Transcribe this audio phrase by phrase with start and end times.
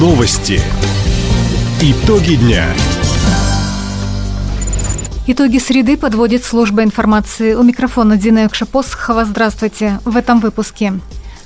[0.00, 0.62] Новости.
[1.82, 2.64] Итоги дня.
[5.26, 7.52] Итоги среды подводит служба информации.
[7.52, 9.26] У микрофона Дина Юкшапосхова.
[9.26, 10.00] Здравствуйте.
[10.06, 10.94] В этом выпуске.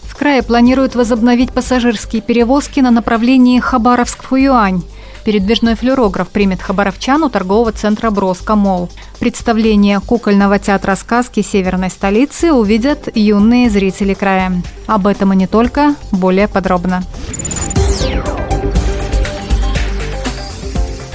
[0.04, 4.84] В крае планируют возобновить пассажирские перевозки на направлении Хабаровск-Фуюань.
[5.24, 8.88] Передвижной флюорограф примет хабаровчан у торгового центра «Броско Мол».
[9.18, 14.62] Представление кукольного театра сказки северной столицы увидят юные зрители края.
[14.86, 17.02] Об этом и не только, более подробно.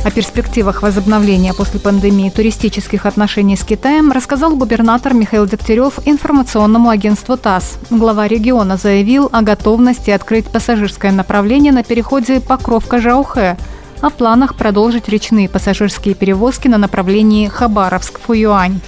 [0.10, 7.38] О перспективах возобновления после пандемии туристических отношений с Китаем рассказал губернатор Михаил Дегтярев информационному агентству
[7.38, 7.78] ТАСС.
[7.92, 13.56] Глава региона заявил о готовности открыть пассажирское направление на переходе Покровка-Жаухэ,
[14.02, 18.80] о планах продолжить речные пассажирские перевозки на направлении Хабаровск-Фуюань.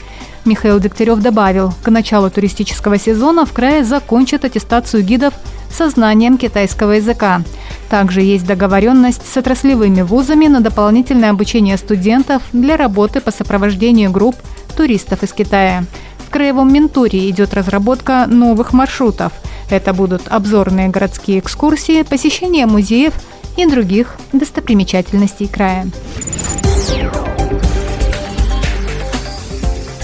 [0.44, 5.36] Михаил Дегтярев добавил, к началу туристического сезона в крае закончат аттестацию гидов
[5.74, 7.42] со знанием китайского языка.
[7.90, 14.36] Также есть договоренность с отраслевыми вузами на дополнительное обучение студентов для работы по сопровождению групп
[14.76, 15.84] туристов из Китая.
[16.26, 19.34] В Краевом Ментуре идет разработка новых маршрутов.
[19.70, 23.14] Это будут обзорные городские экскурсии, посещение музеев–
[23.58, 25.88] и других достопримечательностей края.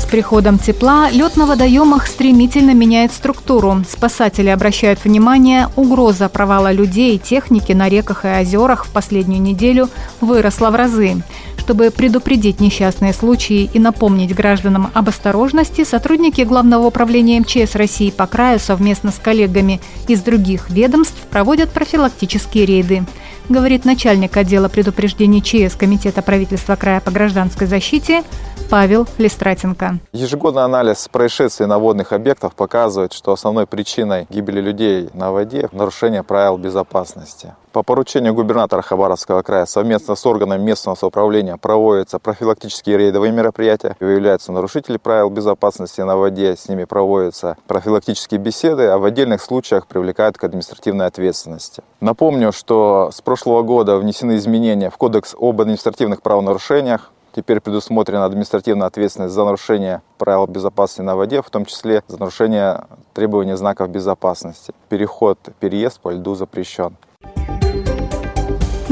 [0.08, 3.83] Приходом тепла лед на водоемах стремительно меняет структуру.
[3.89, 9.89] Спасатели обращают внимание, угроза провала людей и техники на реках и озерах в последнюю неделю
[10.22, 11.22] выросла в разы.
[11.58, 18.25] Чтобы предупредить несчастные случаи и напомнить гражданам об осторожности, сотрудники Главного управления МЧС России по
[18.25, 23.03] краю совместно с коллегами из других ведомств проводят профилактические рейды
[23.50, 28.23] говорит начальник отдела предупреждений ЧС Комитета правительства края по гражданской защите
[28.70, 30.00] Павел Листратенко.
[30.12, 36.23] Ежегодный анализ происшествий на водных объектах показывает, что основной причиной гибели людей на воде– нарушение
[36.23, 37.53] правил безопасности.
[37.78, 43.96] По поручению губернатора Хабаровского края совместно с органами местного самоуправления проводятся профилактические рейдовые мероприятия.
[44.00, 49.85] Выявляются нарушители правил безопасности на воде, с ними проводятся профилактические беседы, а в отдельных случаях
[49.85, 51.84] привлекают к административной ответственности.
[52.02, 57.12] Напомню, что с прошлого года внесены изменения в Кодекс об административных правонарушениях.
[57.35, 62.85] Теперь предусмотрена административная ответственность за нарушение правил безопасности на воде, в том числе за нарушение
[63.13, 64.73] требований знаков безопасности.
[64.90, 66.97] Переход, переезд по льду запрещен.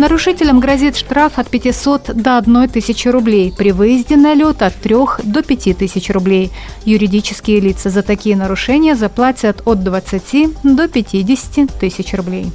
[0.06, 5.42] Нарушителям грозит штраф от 500 до 1000 рублей, при выезде на лед от 3 до
[5.42, 6.52] 5000 рублей.
[6.86, 12.52] Юридические лица за такие нарушения заплатят от 20 до 50 тысяч рублей.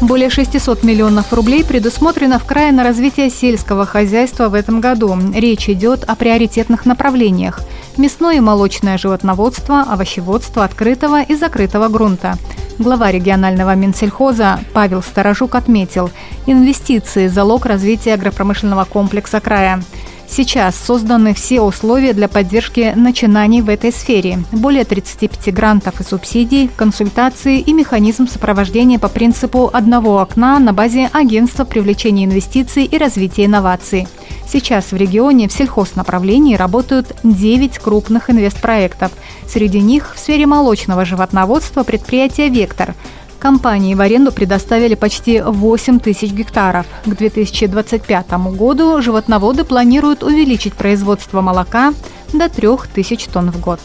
[0.00, 5.18] Более 600 миллионов рублей предусмотрено в крае на развитие сельского хозяйства в этом году.
[5.34, 7.60] Речь идет о приоритетных направлениях–
[7.96, 12.38] мясное и молочное животноводство, овощеводство открытого и закрытого грунта.
[12.78, 16.10] Глава регионального Минсельхоза Павел Сторожук отметил,
[16.46, 19.82] инвестиции– залог развития агропромышленного комплекса края.
[20.26, 24.42] Сейчас созданы все условия для поддержки начинаний в этой сфере.
[24.50, 31.10] Более 35 грантов и субсидий, консультации и механизм сопровождения по принципу одного окна на базе
[31.12, 34.08] Агентства привлечения инвестиций и развития инноваций.
[34.52, 39.10] Сейчас в регионе в сельхознаправлении работают 9 крупных инвестпроектов.
[39.48, 42.94] Среди них в сфере молочного животноводства предприятие «Вектор»,
[43.38, 46.86] Компании в аренду предоставили почти 8 тысяч гектаров.
[47.04, 51.92] К 2025 году животноводы планируют увеличить производство молока
[52.32, 53.80] до 3 тысяч тонн в год.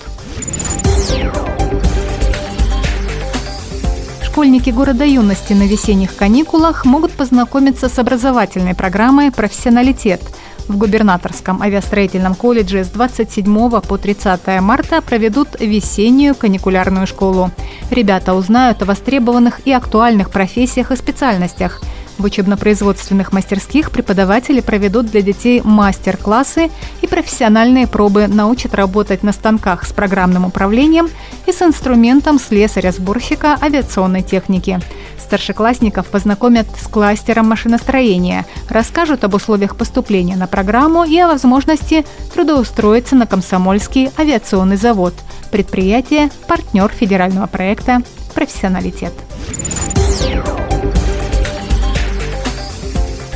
[4.21, 10.21] Школьники города юности на весенних каникулах могут познакомиться с образовательной программой «Профессионалитет»,
[10.67, 17.51] в губернаторском авиастроительном колледже с 27 по 30 марта проведут весеннюю каникулярную школу.
[17.89, 21.81] Ребята узнают о востребованных и актуальных профессиях и специальностях–
[22.17, 26.69] в учебно-производственных мастерских преподаватели проведут для детей мастер-классы
[27.01, 31.09] и профессиональные пробы, научат работать на станках с программным управлением
[31.45, 34.79] и с инструментом слесаря-сборщика авиационной техники.
[35.27, 43.15] Старшеклассников познакомят с кластером машиностроения, расскажут об условиях поступления на программу и о возможности трудоустроиться
[43.15, 45.13] на Комсомольский авиационный завод.
[45.51, 48.01] Предприятие– партнер федерального проекта
[48.33, 49.13] «Профессионалитет».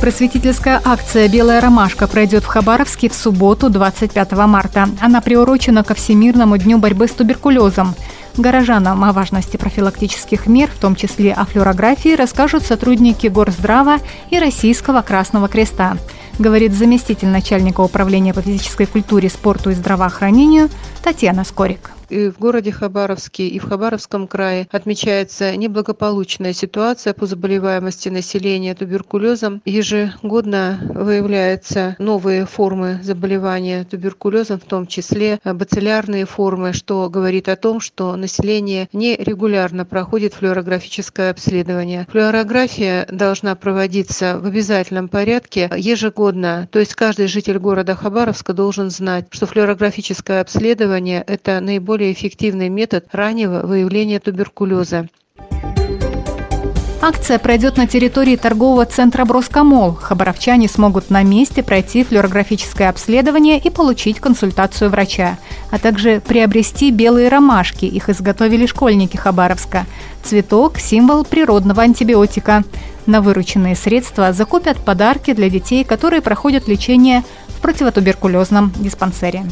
[0.02, 4.88] Просветительская акция «Белая ромашка» пройдет в Хабаровске в субботу, 25 марта.
[5.00, 7.94] Она приурочена ко Всемирному дню борьбы с туберкулезом.
[8.36, 13.98] Горожанам о важности профилактических мер, в том числе о флюорографии, расскажут сотрудники Горздрава
[14.30, 15.96] и Российского Красного Креста,
[16.36, 20.68] говорит заместитель начальника управления по физической культуре, спорту и здравоохранению
[21.04, 21.92] Татьяна Скорик.
[22.12, 29.62] В городе Хабаровске, и в Хабаровском крае отмечается неблагополучная ситуация по заболеваемости населения туберкулезом.
[29.64, 37.80] Ежегодно выявляются новые формы заболевания туберкулезом, в том числе бациллярные формы, что говорит о том,
[37.80, 42.06] что население нерегулярно проходит флюорографическое обследование.
[42.10, 49.26] Флюорография должна проводиться в обязательном порядке ежегодно, то есть каждый житель города Хабаровска должен знать,
[49.30, 51.60] что флюорографическое обследование– это
[52.02, 55.08] наиболее эффективный метод раннего выявления туберкулеза.
[57.00, 59.94] Акция пройдет на территории торгового центра «Броскомол».
[59.94, 65.36] Хабаровчане смогут на месте пройти флюорографическое обследование и получить консультацию врача,
[65.70, 67.86] а также приобрести белые ромашки.
[67.86, 69.84] Их изготовили школьники Хабаровска.
[70.22, 72.62] Цветок– символ природного антибиотика.
[73.06, 79.44] На вырученные средства закупят подарки для детей, которые проходят лечение в противотуберкулезном диспансере.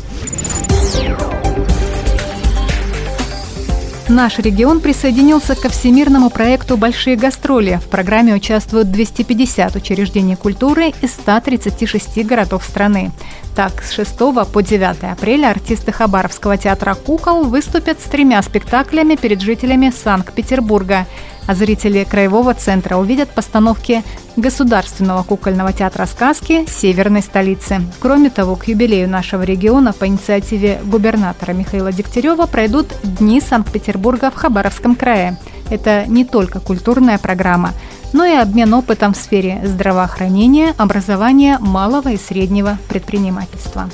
[4.10, 7.78] Наш регион присоединился ко всемирному проекту «Большие гастроли».
[7.80, 13.12] В программе участвуют 250 учреждений культуры из 136 городов страны.
[13.54, 14.18] Так, с 6
[14.52, 21.06] по 9 апреля артисты Хабаровского театра «Кукол» выступят с тремя спектаклями перед жителями Санкт-Петербурга–
[21.50, 24.04] а зрители Краевого центра увидят постановки
[24.36, 27.80] Государственного кукольного театра сказки северной столицы.
[27.98, 34.36] Кроме того, к юбилею нашего региона по инициативе губернатора Михаила Дегтярева пройдут Дни Санкт-Петербурга в
[34.36, 35.38] Хабаровском крае.
[35.70, 37.72] Это не только культурная программа,
[38.12, 43.90] но и обмен опытом в сфере здравоохранения, образования, малого и среднего предпринимательства.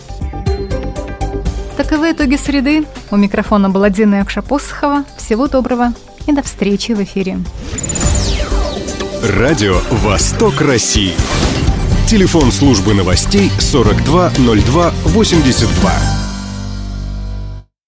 [1.78, 2.84] Таковы итоги среды.
[3.10, 5.04] У микрофона была Дина Якшапосхова.
[5.16, 5.94] Всего доброго
[6.26, 7.38] и до встречи в эфире.
[9.22, 11.14] Радио «Восток России».
[12.08, 16.15] Телефон службы новостей 420282.